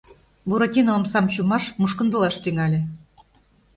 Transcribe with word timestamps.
Буратино 0.47 0.91
омсам 0.97 1.25
чумаш, 1.33 1.63
мушкындылаш 1.79 2.35
тӱҥале: 2.43 2.81